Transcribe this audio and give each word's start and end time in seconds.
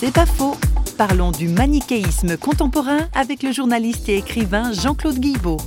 C'est 0.00 0.14
pas 0.14 0.24
faux. 0.24 0.56
Parlons 0.96 1.30
du 1.30 1.46
manichéisme 1.46 2.38
contemporain 2.38 3.00
avec 3.12 3.42
le 3.42 3.52
journaliste 3.52 4.08
et 4.08 4.16
écrivain 4.16 4.72
Jean-Claude 4.72 5.18
Guibaud. 5.18 5.58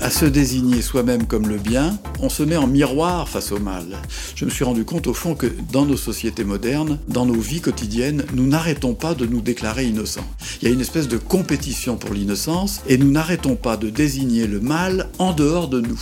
À 0.00 0.08
se 0.08 0.24
désigner 0.24 0.80
soi-même 0.80 1.26
comme 1.26 1.48
le 1.48 1.58
bien, 1.58 1.98
on 2.20 2.30
se 2.30 2.42
met 2.42 2.56
en 2.56 2.66
miroir 2.66 3.28
face 3.28 3.52
au 3.52 3.58
mal. 3.58 3.98
Je 4.36 4.46
me 4.46 4.50
suis 4.50 4.64
rendu 4.64 4.86
compte 4.86 5.06
au 5.06 5.12
fond 5.12 5.34
que 5.34 5.48
dans 5.70 5.84
nos 5.84 5.98
sociétés 5.98 6.44
modernes, 6.44 6.98
dans 7.08 7.26
nos 7.26 7.38
vies 7.38 7.60
quotidiennes, 7.60 8.24
nous 8.32 8.46
n'arrêtons 8.46 8.94
pas 8.94 9.14
de 9.14 9.26
nous 9.26 9.42
déclarer 9.42 9.84
innocents. 9.84 10.24
Il 10.62 10.68
y 10.68 10.70
a 10.70 10.74
une 10.74 10.80
espèce 10.80 11.08
de 11.08 11.18
compétition 11.18 11.98
pour 11.98 12.14
l'innocence 12.14 12.80
et 12.88 12.96
nous 12.96 13.10
n'arrêtons 13.10 13.56
pas 13.56 13.76
de 13.76 13.90
désigner 13.90 14.46
le 14.46 14.60
mal 14.60 15.10
en 15.18 15.34
dehors 15.34 15.68
de 15.68 15.82
nous. 15.82 16.00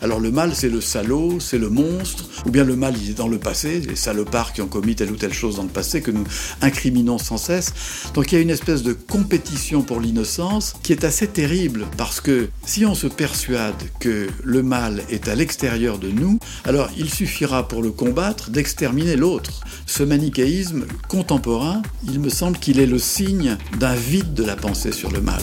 Alors 0.00 0.20
le 0.20 0.30
mal, 0.30 0.54
c'est 0.54 0.68
le 0.68 0.80
salaud, 0.80 1.38
c'est 1.40 1.58
le 1.58 1.68
monstre, 1.68 2.24
ou 2.46 2.50
bien 2.50 2.64
le 2.64 2.76
mal, 2.76 2.94
il 3.00 3.10
est 3.10 3.14
dans 3.14 3.28
le 3.28 3.38
passé, 3.38 3.80
les 3.80 3.96
salopards 3.96 4.52
qui 4.52 4.62
ont 4.62 4.68
commis 4.68 4.94
telle 4.94 5.12
ou 5.12 5.16
telle 5.16 5.32
chose 5.32 5.56
dans 5.56 5.62
le 5.62 5.68
passé 5.68 6.02
que 6.02 6.10
nous 6.10 6.24
incriminons 6.60 7.18
sans 7.18 7.36
cesse. 7.36 7.72
Donc 8.14 8.32
il 8.32 8.36
y 8.36 8.38
a 8.38 8.40
une 8.40 8.50
espèce 8.50 8.82
de 8.82 8.92
compétition 8.92 9.82
pour 9.82 10.00
l'innocence 10.00 10.74
qui 10.82 10.92
est 10.92 11.04
assez 11.04 11.26
terrible, 11.26 11.86
parce 11.96 12.20
que 12.20 12.48
si 12.64 12.84
on 12.84 12.94
se 12.94 13.06
persuade 13.06 13.74
que 14.00 14.28
le 14.42 14.62
mal 14.62 15.02
est 15.10 15.28
à 15.28 15.34
l'extérieur 15.34 15.98
de 15.98 16.08
nous, 16.08 16.38
alors 16.64 16.90
il 16.96 17.10
suffira 17.10 17.68
pour 17.68 17.82
le 17.82 17.90
combattre 17.90 18.50
d'exterminer 18.50 19.16
l'autre. 19.16 19.62
Ce 19.86 20.02
manichéisme 20.02 20.84
contemporain, 21.08 21.82
il 22.04 22.20
me 22.20 22.28
semble 22.28 22.58
qu'il 22.58 22.80
est 22.80 22.86
le 22.86 22.98
signe 22.98 23.56
d'un 23.78 23.94
vide 23.94 24.34
de 24.34 24.44
la 24.44 24.56
pensée 24.56 24.92
sur 24.92 25.10
le 25.10 25.20
mal. 25.20 25.42